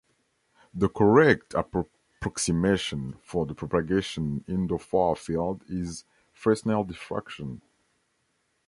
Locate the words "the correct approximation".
0.73-3.17